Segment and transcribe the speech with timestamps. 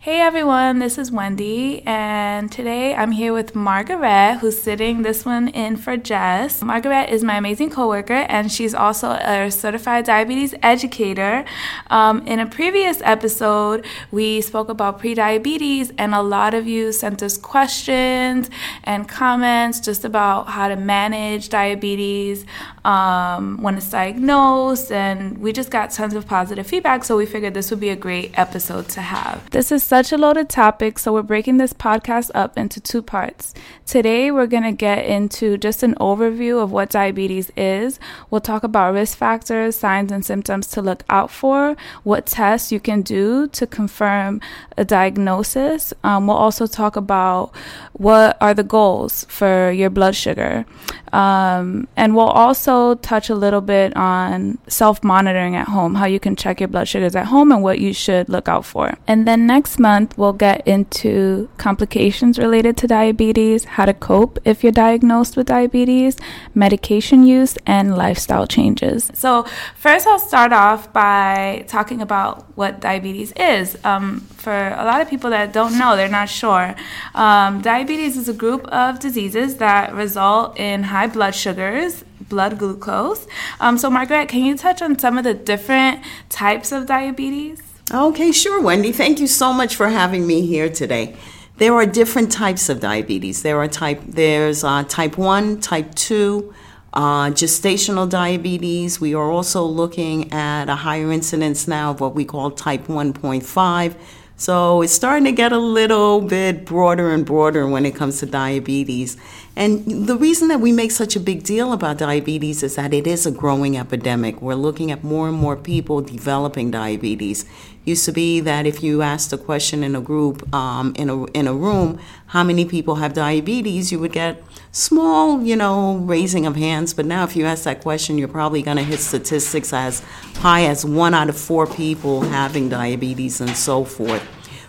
[0.02, 5.47] Hey everyone, this is Wendy, and today I'm here with Margarette, who's sitting this one
[5.47, 6.61] in for Jess.
[6.61, 11.45] Margarette is my amazing coworker, and she's also a certified diabetes educator.
[11.88, 17.22] Um, in a previous episode, we spoke about prediabetes, and a lot of you sent
[17.22, 18.50] us questions
[18.83, 22.44] and comments just about how to manage diabetes
[22.84, 27.55] um, when it's diagnosed, and we just got tons of positive feedback, so we figured
[27.55, 29.48] this would be a great episode to have.
[29.50, 33.52] This is such a loaded topic, so we're breaking this podcast up into two parts.
[33.84, 38.00] Today, we're going to get into just an overview of what diabetes is.
[38.30, 42.80] We'll talk about risk factors, signs, and symptoms to look out for, what tests you
[42.80, 44.40] can do to confirm
[44.78, 45.92] a diagnosis.
[46.02, 47.54] Um, we'll also talk about
[48.03, 50.67] what are the goals for your blood sugar.
[51.12, 56.19] Um, and we'll also touch a little bit on self monitoring at home, how you
[56.19, 58.97] can check your blood sugars at home and what you should look out for.
[59.06, 64.64] And then next month, we'll get into complications related to diabetes, how to cope if
[64.64, 66.16] you're diagnosed with diabetes,
[66.55, 69.11] medication use, and lifestyle changes.
[69.14, 69.44] So,
[69.77, 73.77] first, I'll start off by talking about what diabetes is.
[73.84, 76.74] Um, for a lot of people that don't know, they're not sure.
[77.14, 83.26] Um, diabetes is a group of diseases that result in high blood sugars, blood glucose.
[83.60, 87.62] Um, so, Margarette, can you touch on some of the different types of diabetes?
[87.92, 88.91] Okay, sure, Wendy.
[88.91, 91.14] Thank you so much for having me here today.
[91.58, 93.42] There are different types of diabetes.
[93.42, 96.52] There are type there's uh, type one, type two,
[96.92, 99.00] uh, gestational diabetes.
[99.00, 103.94] We are also looking at a higher incidence now of what we call type 1.5.
[104.42, 108.26] So it's starting to get a little bit broader and broader when it comes to
[108.26, 109.16] diabetes.
[109.54, 113.06] And the reason that we make such a big deal about diabetes is that it
[113.06, 114.42] is a growing epidemic.
[114.42, 117.44] We're looking at more and more people developing diabetes.
[117.84, 121.25] Used to be that if you asked a question in a group, um, in a
[121.32, 126.47] in a room, how many people have diabetes, you would get small, you know, raising
[126.47, 126.94] of hands.
[126.94, 130.00] But now, if you ask that question, you're probably going to hit statistics as
[130.37, 134.22] high as one out of four people having diabetes and so forth.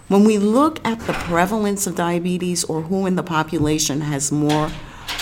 [0.08, 4.72] When we look at the prevalence of diabetes or who in the population has more,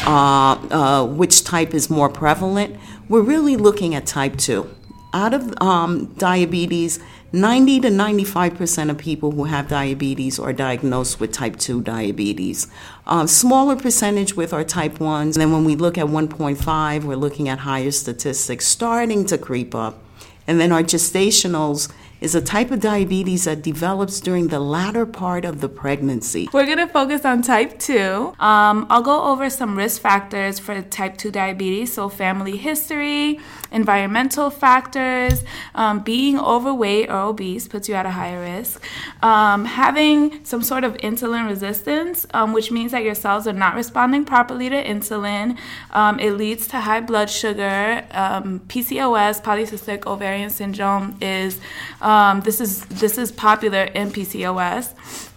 [0.06, 2.78] uh, uh, which type is more prevalent,
[3.08, 4.70] we're really looking at type 2.
[5.14, 7.00] Out of um, diabetes,
[7.34, 12.68] 90 to 95% of people who have diabetes are diagnosed with type 2 diabetes.
[13.08, 15.22] Um, smaller percentage with our type 1s.
[15.22, 19.76] And then when we look at 1.5, we're looking at higher statistics starting to creep
[19.76, 20.00] up.
[20.48, 21.92] And then our gestationals
[22.22, 26.48] is a type of diabetes that develops during the latter part of the pregnancy.
[26.54, 28.36] We're to focus on type 2.
[28.40, 31.94] Um, I'll go over some risk factors for type 2 diabetes.
[31.94, 33.40] So, family history,
[33.72, 35.44] environmental factors,
[35.76, 38.84] um, being overweight or obese puts you at a higher risk,
[39.22, 43.76] um, having some sort of insulin resistance, um, which means that your cells are not
[43.76, 45.58] responding properly to insulin.
[45.92, 48.06] Um, it leads to high blood sugar.
[48.12, 51.60] Um, PCOS, polycystic ovarian syndrome, is
[52.44, 55.31] this is this is popular in PCOS.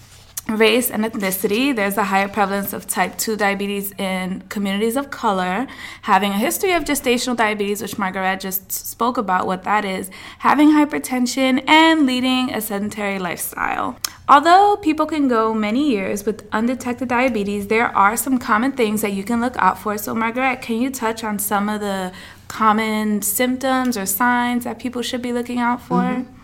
[0.48, 1.74] Race and ethnicity.
[1.74, 5.66] There's a higher prevalence of type 2 diabetes in communities of color.
[6.02, 10.10] Having a history of gestational diabetes, which Margarette just spoke about what that is.
[10.40, 13.98] Having hypertension and leading a sedentary lifestyle.
[14.28, 19.14] Although people can go many years with undetected diabetes, there are some common things that
[19.14, 19.96] you can look out for.
[19.96, 22.12] So, Margarette, can you touch on some of the
[22.48, 26.02] common symptoms or signs that people should be looking out for?
[26.02, 26.43] Mm-hmm.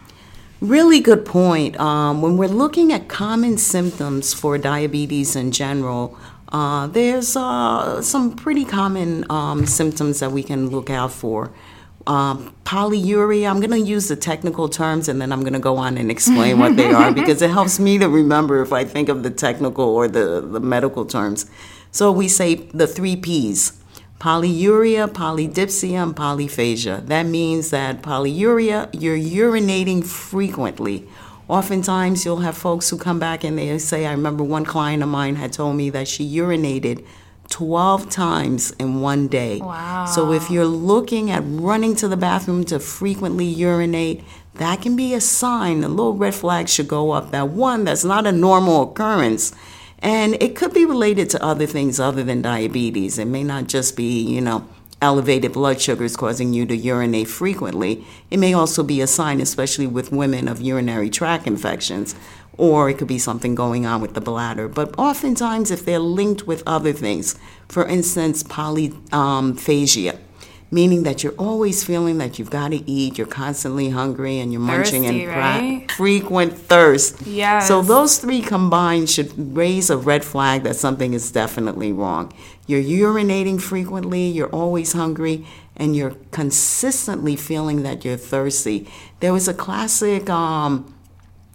[0.60, 1.80] Really good point.
[1.80, 6.18] Um, when we're looking at common symptoms for diabetes in general,
[6.52, 11.50] uh, there's uh, some pretty common um, symptoms that we can look out for.
[12.06, 15.78] Um, polyuria, I'm going to use the technical terms and then I'm going to go
[15.78, 19.08] on and explain what they are because it helps me to remember if I think
[19.08, 21.50] of the technical or the, the medical terms.
[21.90, 23.79] So we say the three P's
[24.20, 27.04] polyuria, polydipsia, and polyphagia.
[27.06, 31.08] That means that polyuria, you're urinating frequently.
[31.48, 35.08] Oftentimes, you'll have folks who come back and they say, I remember one client of
[35.08, 37.04] mine had told me that she urinated
[37.48, 39.58] 12 times in one day.
[39.58, 40.04] Wow.
[40.04, 44.22] So if you're looking at running to the bathroom to frequently urinate,
[44.54, 45.82] that can be a sign.
[45.82, 47.30] A little red flag should go up.
[47.30, 49.52] That one, that's not a normal occurrence.
[50.02, 53.18] And it could be related to other things other than diabetes.
[53.18, 54.66] It may not just be, you know,
[55.02, 58.04] elevated blood sugars causing you to urinate frequently.
[58.30, 62.14] It may also be a sign, especially with women, of urinary tract infections,
[62.56, 64.68] or it could be something going on with the bladder.
[64.68, 67.38] But oftentimes, if they're linked with other things,
[67.68, 70.18] for instance, polyphagia,
[70.70, 74.60] meaning that you're always feeling that you've got to eat, you're constantly hungry, and you're
[74.60, 75.90] munching and right?
[75.92, 77.26] frequent thirst.
[77.26, 77.66] Yes.
[77.66, 82.32] So those three combined should raise a red flag that something is definitely wrong.
[82.66, 85.44] You're urinating frequently, you're always hungry,
[85.76, 88.88] and you're consistently feeling that you're thirsty.
[89.20, 90.94] There was a classic um,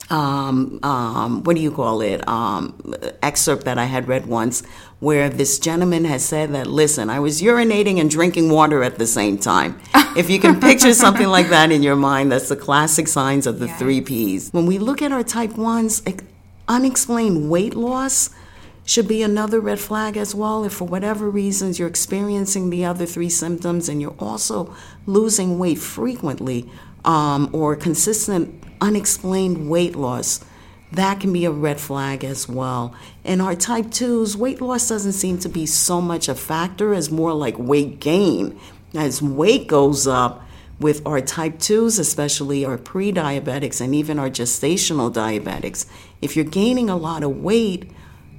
[0.09, 2.79] um, um, what do you call it, um,
[3.23, 4.63] excerpt that I had read once
[4.99, 9.07] where this gentleman has said that, listen, I was urinating and drinking water at the
[9.07, 9.79] same time.
[10.15, 13.59] if you can picture something like that in your mind, that's the classic signs of
[13.59, 13.79] the Yes.
[13.79, 14.49] three Ps.
[14.51, 16.01] When we look at our type 1s,
[16.67, 18.29] unexplained weight loss
[18.85, 20.63] should be another red flag as well.
[20.63, 24.73] If for whatever reasons you're experiencing the other three symptoms and you're also
[25.07, 26.69] losing weight frequently
[27.05, 30.43] um, or consistent unexplained weight loss,
[30.91, 32.93] that can be a red flag as well.
[33.23, 37.09] In our type 2s, weight loss doesn't seem to be so much a factor as
[37.09, 38.59] more like weight gain.
[38.93, 40.45] As weight goes up,
[40.79, 45.85] with our type 2s, especially our pre diabetics and even our gestational diabetics,
[46.21, 47.89] if you're gaining a lot of weight,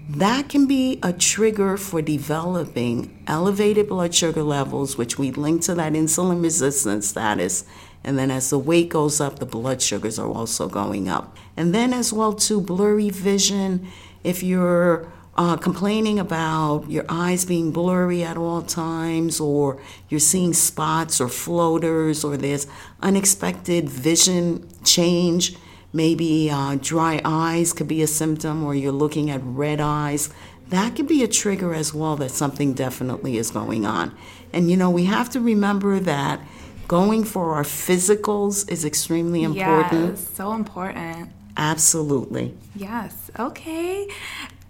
[0.09, 5.75] that can be a trigger for developing elevated blood sugar levels, which we link to
[5.75, 7.65] that insulin resistance status.
[8.07, 11.37] And then as the weight goes up, the blood sugars are also going up.
[11.57, 13.89] And then, as well, too, blurry vision.
[14.23, 20.53] If you're uh, complaining about your eyes being blurry at all times, or you're seeing
[20.53, 22.69] spots or floaters, or there's
[23.03, 25.57] unexpected vision change,
[25.93, 30.31] maybe uh, dry eyes could be a symptom, or you're looking at red eyes.
[30.69, 34.17] That could be a trigger as well that something definitely is going on.
[34.53, 36.41] And you know, we have to remember that
[36.89, 40.11] going for our physicals is extremely important.
[40.11, 41.31] Yes, so important.
[41.57, 42.55] Absolutely.
[42.75, 43.31] Yes.
[43.39, 44.09] Okay.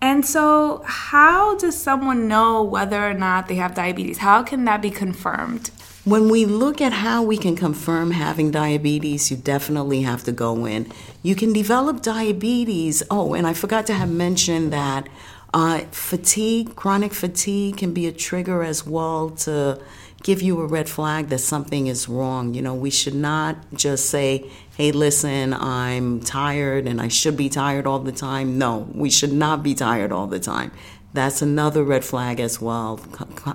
[0.01, 4.19] And so, how does someone know whether or not they have diabetes?
[4.19, 5.71] How can that be confirmed?
[6.05, 10.65] When we look at how we can confirm having diabetes, you definitely have to go
[10.65, 10.93] in.
[11.23, 13.03] You can develop diabetes.
[13.11, 15.09] Oh, and I forgot to have mentioned that
[15.53, 19.81] uh, fatigue, chronic fatigue, can be a trigger as well to
[20.23, 22.55] give you a red flag that something is wrong.
[22.55, 27.49] You know, we should not just say, hey, listen, I'm tired and I should be
[27.49, 28.59] tired all the time.
[28.59, 30.73] No, we should not be tired all the time.
[31.13, 33.01] That's another red flag as well.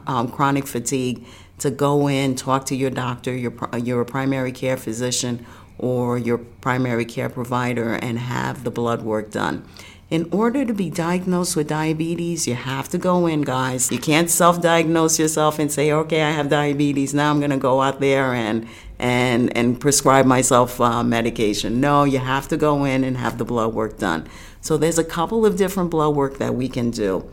[0.07, 1.25] Um, chronic fatigue.
[1.59, 5.45] To go in, talk to your doctor, your your primary care physician,
[5.77, 9.63] or your primary care provider, and have the blood work done.
[10.11, 13.89] In order to be diagnosed with diabetes, you have to go in, guys.
[13.93, 17.13] You can't self-diagnose yourself and say, "Okay, I have diabetes.
[17.13, 18.67] Now I'm going to go out there and
[18.99, 23.45] and and prescribe myself uh, medication." No, you have to go in and have the
[23.45, 24.27] blood work done.
[24.59, 27.23] So there's a couple of different blood work that we can do.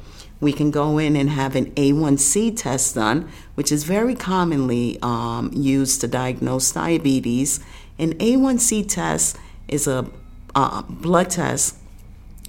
[0.40, 5.50] We can go in and have an A1C test done, which is very commonly um,
[5.52, 7.58] used to diagnose diabetes.
[7.98, 9.36] An A1C test
[9.66, 10.08] is a
[10.54, 11.74] uh, blood test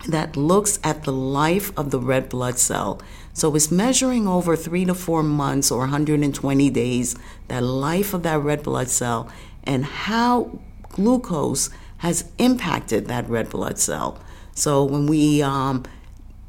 [0.08, 3.01] that looks at the life of the red blood cell.
[3.34, 7.15] So it's measuring over three to four months or 120 days
[7.48, 9.29] that life of that red blood cell
[9.63, 14.20] and how glucose has impacted that red blood cell.
[14.56, 15.84] So when we um,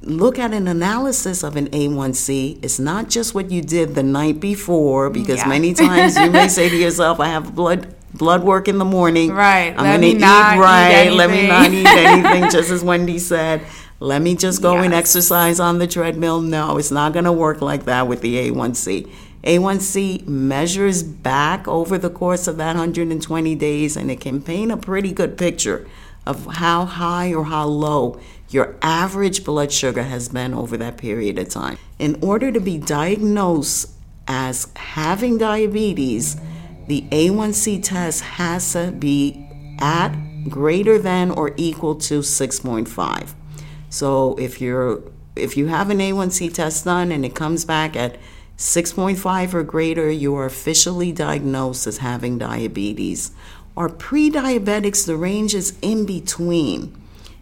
[0.02, 4.40] look at an analysis of an A1C, it's not just what you did the night
[4.40, 5.48] before, because Yeah.
[5.48, 9.30] many times you may say to yourself, I have blood blood work in the morning.
[9.32, 9.72] Right.
[9.76, 11.10] I'm eat not eat right.
[11.12, 13.62] Let me anything." not eat anything, just as Wendy said.
[14.00, 16.40] Let me just go and exercise on the treadmill.
[16.40, 19.06] No, it's not going to work like that with the A1C.
[19.44, 24.76] A1C measures back over the course of that 120 days, and it can paint a
[24.76, 25.86] pretty good picture
[26.26, 28.18] of how high or how low
[28.50, 31.78] your average blood sugar has been over that period of time.
[31.98, 33.90] In order to be diagnosed
[34.26, 36.36] as having diabetes,
[36.88, 39.46] the A1C test has to be
[39.78, 40.14] at
[40.48, 43.34] greater than or equal to 6.5.
[43.88, 45.02] So if you're
[45.36, 48.18] if you have an A1C test done and it comes back at
[48.58, 53.30] 6.5 or greater, you are officially diagnosed as having diabetes.
[53.74, 56.99] Or pre diabetics, the range is in between.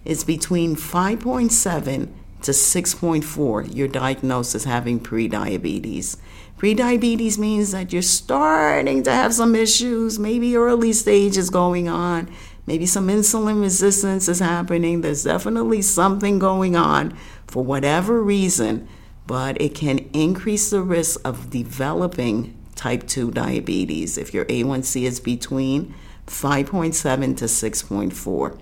[0.09, 2.09] It's between 5.7
[2.41, 6.17] to 6.4, you're diagnosed as having pre-diabetes.
[6.57, 12.33] Pre-diabetes means that you're starting to have some issues, maybe early stages going on,
[12.67, 15.03] maybe some insulin resistance is happening.
[15.03, 17.15] There's definitely something going on
[17.47, 18.89] for whatever reason,
[19.27, 25.21] but it can increase the risk of developing type 2 diabetes if your A1C is
[25.21, 25.95] between
[26.27, 28.59] 5.7 to 6.4.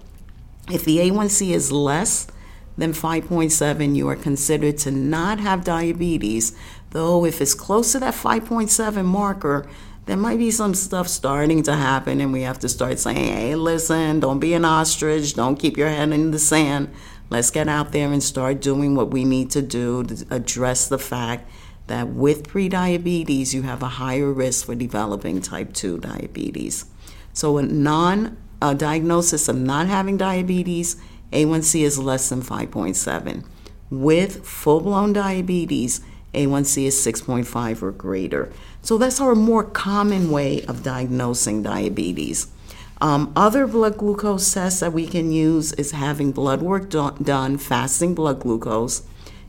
[0.70, 2.26] If the A1C is less
[2.76, 6.56] than 5.7, you are considered to not have diabetes.
[6.90, 9.66] Though, if it's close to that 5.7 marker,
[10.06, 13.54] there might be some stuff starting to happen, and we have to start saying, hey,
[13.54, 16.90] listen, don't be an ostrich, don't keep your head in the sand.
[17.28, 20.99] Let's get out there and start doing what we need to do to address the
[20.99, 21.50] fact
[21.88, 26.87] that with prediabetes, you have a higher risk for developing type 2 diabetes.
[27.32, 30.96] So, a non a diagnosis of not having diabetes,
[31.32, 33.44] A1C is less than 5.7.
[33.90, 36.00] With full blown diabetes,
[36.34, 38.52] A1C is 6.5 or greater.
[38.82, 42.48] So that's our more common way of diagnosing diabetes.
[43.00, 47.58] Um, other blood glucose tests that we can use is having blood work do- done,
[47.58, 49.02] fasting blood glucose.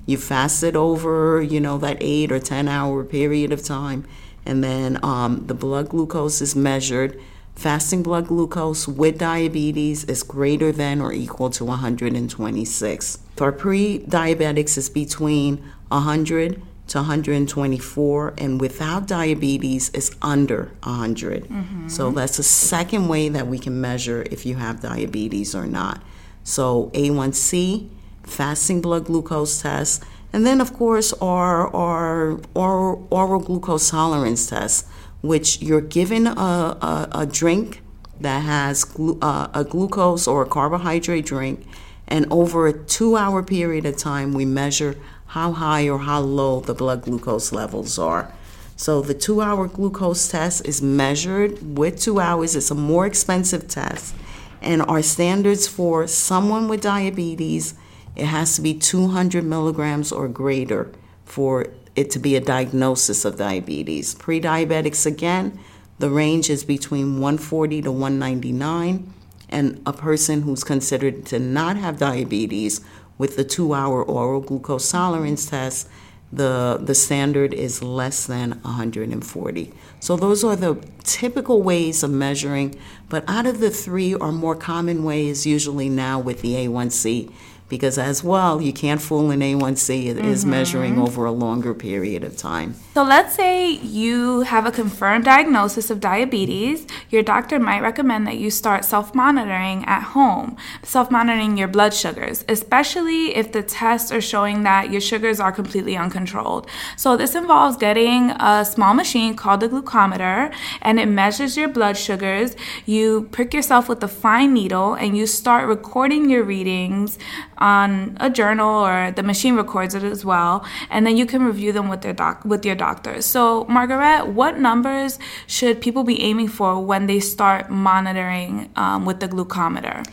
[0.06, 4.06] You fast it over, you know, that eight or 10 hour period of time,
[4.46, 7.20] and then um, the blood glucose is measured
[7.58, 13.20] fasting blood glucose with diabetes is greater than or equal to 126.
[13.36, 15.58] For pre diabetics, it's between
[15.90, 21.46] 100 to 124, and without diabetes, is under 100.
[21.46, 21.88] Mm-hmm.
[21.90, 26.02] So that's the second way that we can measure if you have diabetes or not.
[26.44, 27.90] So A1C,
[28.24, 34.88] fasting blood glucose test, and then of course our, our, our oral glucose tolerance test
[35.22, 37.82] which you're given a, a, a drink
[38.20, 41.66] that has glu- uh, a glucose or a carbohydrate drink,
[42.08, 44.96] and over a two hour period of time, we measure
[45.28, 48.32] how high or how low the blood glucose levels are.
[48.76, 52.56] So the two hour glucose test is measured with two hours.
[52.56, 54.16] It's a more expensive test.
[54.62, 57.74] And our standards for someone with diabetes,
[58.16, 60.92] it has to be 200 milligrams or greater
[61.26, 64.14] for it to be a diagnosis of diabetes.
[64.16, 65.60] Pre diabetics, again,
[66.00, 69.14] the range is between 140 to 199,
[69.50, 72.82] and a person who's considered to not have diabetes
[73.18, 75.90] with the two hour oral glucose tolerance test,
[76.32, 79.74] the, the standard is less than 140.
[80.00, 84.56] So, those are the typical ways of measuring, but out of the three, our more
[84.56, 87.32] common ways, usually now with the A1C
[87.70, 90.26] because as well you can't fool an A1C it mm-hmm.
[90.26, 92.76] is measuring over a longer period of time.
[92.94, 98.38] So let's say you have a confirmed diagnosis of diabetes, your doctor might recommend that
[98.38, 104.64] you start self-monitoring at home, self-monitoring your blood sugars, especially if the tests are showing
[104.64, 106.70] that your sugars are completely uncontrolled.
[106.96, 111.98] So this involves getting a small machine called a glucometer and it measures your blood
[111.98, 112.56] sugars.
[112.86, 117.20] You prick yourself with a fine needle and you start recording your readings
[117.60, 121.72] on a journal or the machine records it as well and then you can review
[121.72, 126.48] them with their doc with your doctor so margarette what numbers should people be aiming
[126.48, 130.06] for when they start monitoring um, with the glucometer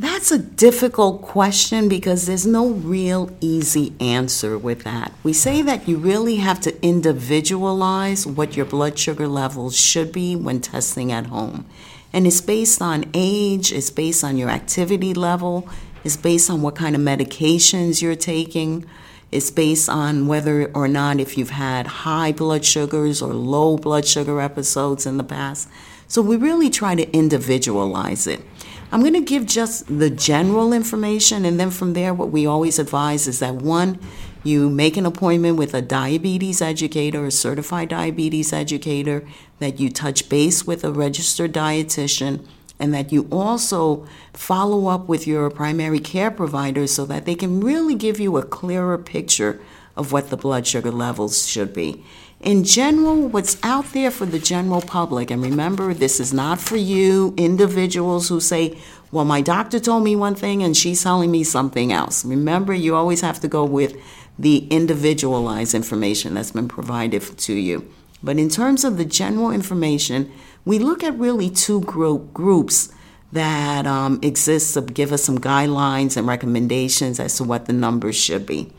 [0.00, 5.12] that's a difficult question because there's no real easy answer with that.
[5.22, 10.36] We say that you really have to individualize what your blood sugar levels should be
[10.36, 11.66] when testing at home.
[12.14, 15.68] And it's based on age, it's based on your activity level,
[16.04, 18.86] it's based on what kind of medications you're taking.
[19.30, 24.06] It's based on whether or not if you've had high blood sugars or low blood
[24.06, 25.68] sugar episodes in the past.
[26.08, 28.42] So we really try to individualize it.
[28.90, 32.80] I'm going to give just the general information, and then from there, what we always
[32.80, 34.00] advise is that one,
[34.42, 39.22] you make an appointment with a diabetes educator, a certified diabetes educator,
[39.60, 42.44] that you touch base with a registered dietitian
[42.80, 47.60] and that you also follow up with your primary care provider so that they can
[47.60, 49.60] really give you a clearer picture
[49.96, 52.02] of what the blood sugar levels should be.
[52.40, 56.78] In general, what's out there for the general public, and remember, this is not for
[56.78, 58.78] you individuals who say,
[59.12, 62.24] well, my doctor told me one thing and she's telling me something else.
[62.24, 63.94] Remember, you always have to go with
[64.38, 67.92] the individualized information that's been provided to you.
[68.22, 70.32] But in terms of the general information,
[70.64, 72.92] we look at really two group, groups
[73.32, 78.16] that um, exist to give us some guidelines and recommendations as to what the numbers
[78.16, 78.72] should be.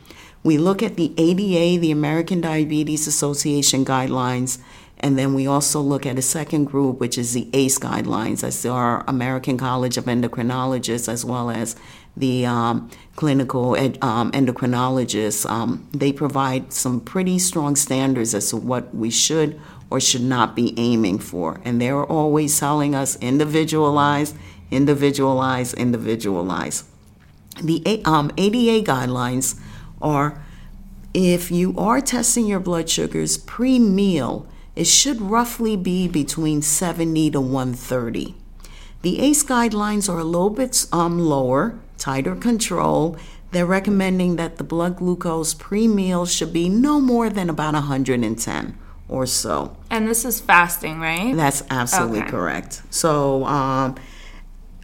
[0.43, 4.59] We look at the ADA, the American Diabetes Association guidelines,
[5.00, 8.41] and then we also look at a second group, which is the ACE guidelines.
[8.41, 11.75] That's our American College of Endocrinologists, as well as
[12.15, 15.50] the um, clinical ed, um, endocrinologists.
[15.50, 19.59] Um, they provide some pretty strong standards as to what we should
[19.91, 21.60] or should not be aiming for.
[21.63, 24.33] And they're always telling us individualize,
[24.71, 26.86] individualize, individualize.
[27.62, 29.60] The um, ADA guidelines
[30.01, 30.41] are
[31.13, 37.31] if you are testing your blood sugars pre meal, it should roughly be between 70
[37.31, 38.33] to 130.
[39.01, 43.17] The ACE guidelines are a little bit um, lower, tighter control.
[43.51, 48.77] They're recommending that the blood glucose pre meal should be no more than about 110
[49.12, 49.75] or so.
[49.91, 51.36] And this is fasting, right?
[51.36, 52.30] That's absolutely okay.
[52.30, 52.82] correct.
[52.89, 53.96] So, um,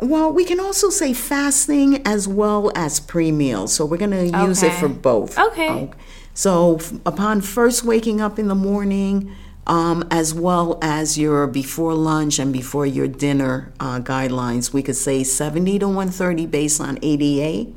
[0.02, 3.68] well, we can also say fasting as well as pre meal.
[3.68, 4.76] So, we're going to use okay.
[4.76, 5.40] it for both.
[5.40, 5.70] Okay.
[5.70, 5.98] okay.
[6.34, 9.34] So, f- upon first waking up in the morning,
[9.66, 14.96] um, as well as your before lunch and before your dinner uh, guidelines, we could
[14.96, 17.72] say 70 to 130 based on ADA,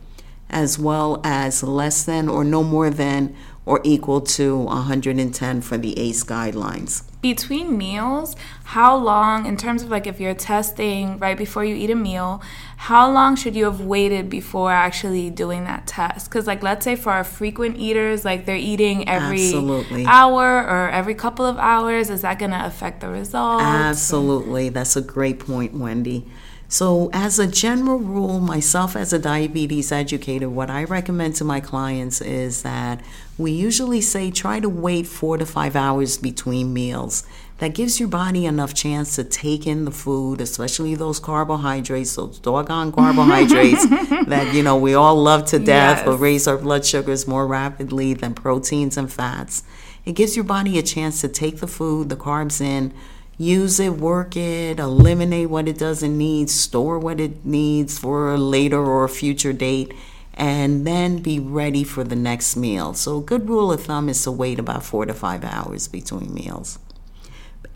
[0.50, 3.34] as well as less than or no more than
[3.70, 7.04] or equal to 110 for the ACE guidelines.
[7.22, 8.34] Between meals,
[8.64, 12.42] how long, in terms of like if you're testing right before you eat a meal,
[12.78, 16.28] how long should you have waited before actually doing that test?
[16.28, 20.04] Because, like, let's say for our frequent eaters, like they're eating every Absolutely.
[20.04, 23.62] hour or every couple of hours, is that going to affect the results?
[23.62, 24.68] Absolutely.
[24.68, 26.26] That's a great point, Wendy.
[26.72, 31.58] So, as a general rule, myself as a diabetes educator, what I recommend to my
[31.58, 33.02] clients is that
[33.36, 37.24] we usually say try to wait four to five hours between meals.
[37.58, 42.38] That gives your body enough chance to take in the food, especially those carbohydrates, those
[42.38, 43.88] doggone carbohydrates
[44.26, 46.06] that you know we all love to death, yes.
[46.06, 49.64] but raise our blood sugars more rapidly than proteins and fats.
[50.04, 52.94] It gives your body a chance to take the food, the carbs in
[53.40, 58.36] use it, work it, eliminate what it doesn't need, store what it needs for a
[58.36, 59.94] later or a future date,
[60.34, 62.92] and then be ready for the next meal.
[62.92, 66.34] So, a good rule of thumb is to wait about four to five hours between
[66.34, 66.78] meals.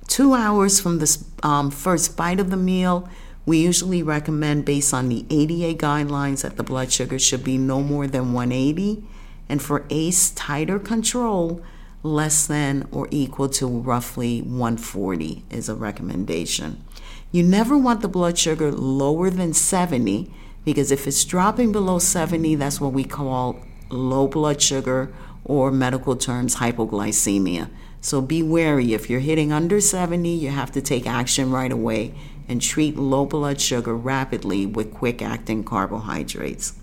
[0.07, 3.09] Two hours from the um, first bite of the meal,
[3.47, 7.83] we usually recommend, based on the ADA guidelines, that the blood sugar should be no
[7.83, 9.03] more than 180.
[9.49, 11.63] And for ACE tighter control,
[12.05, 16.85] less than or equal to roughly 140 is a recommendation.
[17.33, 20.31] You never want the blood sugar lower than 70
[20.65, 25.13] because if it's dropping below 70, that's what we call low blood sugar
[25.45, 27.71] or medical terms hypoglycemia.
[28.01, 32.15] So be wary if you're hitting under 70, you have to take action right away
[32.47, 36.75] and treat low blood sugar rapidly with quick acting carbohydrates.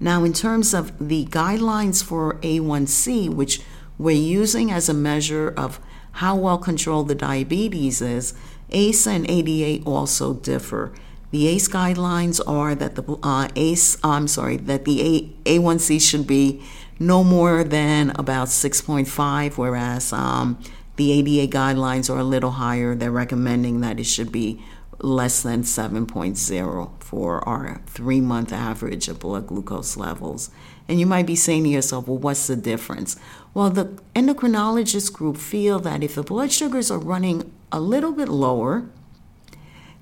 [0.00, 3.60] Now, in terms of the guidelines for A1C, which
[3.98, 5.80] we're using as a measure of
[6.12, 8.34] how well controlled the diabetes is,
[8.70, 10.92] ACE and ADA also differ.
[11.30, 16.26] The ACE guidelines are that the uh, ACE, I'm sorry, that the A, A1C should
[16.26, 16.62] be
[16.98, 20.58] no more than about 6.5, whereas um,
[20.96, 22.94] the ADA guidelines are a little higher.
[22.94, 24.62] They're recommending that it should be
[25.02, 30.50] less than 7.0 for our three month average of blood glucose levels.
[30.88, 33.16] And you might be saying to yourself, well, what's the difference?
[33.54, 38.28] Well, the endocrinologist group feel that if the blood sugars are running a little bit
[38.28, 38.88] lower,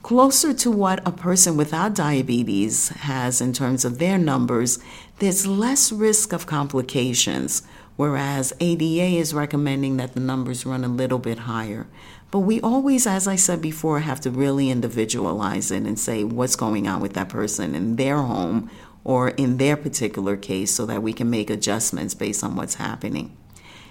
[0.02, 4.78] closer to what a person without diabetes has in terms of their numbers,
[5.18, 7.62] there's less risk of complications,
[7.96, 11.86] whereas ADA is recommending that the numbers run a little bit higher.
[12.30, 16.56] But we always, as I said before, have to really individualize it and say what's
[16.56, 18.70] going on with that person in their home
[19.02, 23.36] or in their particular case so that we can make adjustments based on what's happening.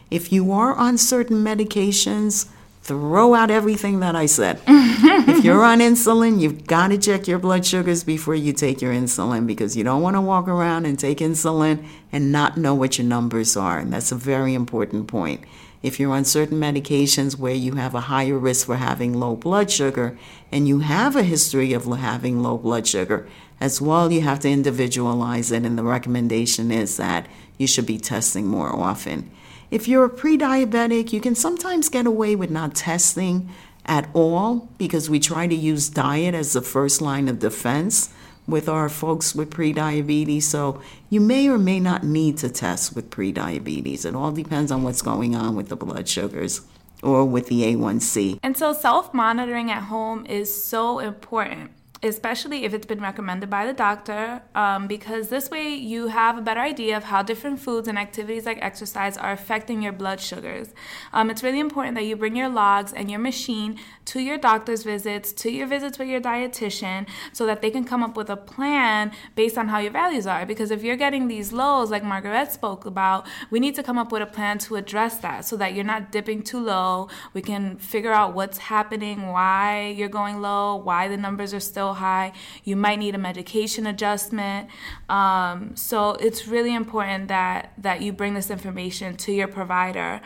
[0.09, 2.47] If you are on certain medications,
[2.81, 4.61] throw out everything that I said.
[4.67, 8.93] if you're on insulin, you've got to check your blood sugars before you take your
[8.93, 12.97] insulin because you don't want to walk around and take insulin and not know what
[12.97, 13.77] your numbers are.
[13.77, 15.41] And that's a very important point.
[15.81, 19.71] If you're on certain medications where you have a higher risk for having low blood
[19.71, 20.17] sugar
[20.51, 23.27] and you have a history of having low blood sugar,
[23.61, 27.97] as well, you have to individualize it, and the recommendation is that you should be
[27.97, 29.29] testing more often.
[29.69, 33.49] If you're a pre diabetic, you can sometimes get away with not testing
[33.85, 38.09] at all because we try to use diet as the first line of defense
[38.49, 40.43] with our folks with prediabetes.
[40.43, 44.05] So you may or may not need to test with prediabetes.
[44.05, 46.61] It all depends on what's going on with the blood sugars
[47.01, 48.39] or with the A1C.
[48.43, 51.71] And so self monitoring at home is so important.
[52.01, 56.41] Especially if it's been recommended by the doctor, um, because this way you have a
[56.41, 60.73] better idea of how different foods and activities like exercise are affecting your blood sugars.
[61.11, 64.83] Um, it's really important that you bring your logs and your machine to your doctor's
[64.83, 68.37] visits, to your visits with your dietitian, so that they can come up with a
[68.37, 70.45] plan based on how your values are.
[70.45, 74.11] Because if you're getting these lows, like Margarette spoke about, we need to come up
[74.11, 77.09] with a plan to address that so that you're not dipping too low.
[77.33, 81.88] We can figure out what's happening, why you're going low, why the numbers are still
[81.93, 82.33] high.
[82.63, 84.69] You might need a medication adjustment.
[85.07, 90.21] Um, so it's really important that that you bring this information to your provider.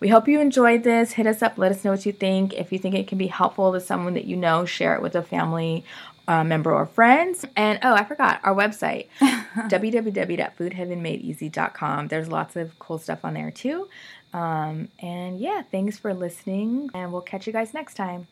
[0.00, 1.12] We hope you enjoyed this.
[1.12, 1.58] Hit us up.
[1.58, 2.54] Let us know what you think.
[2.54, 5.14] If you think it can be helpful to someone that you know, share it with
[5.14, 5.84] a family
[6.28, 7.44] uh, member or friends.
[7.56, 12.08] And oh, I forgot our website www.foodheavenmadeeasy.com.
[12.08, 13.88] There's lots of cool stuff on there too.
[14.32, 18.26] Um, and yeah, thanks for listening, and we'll catch you guys next time.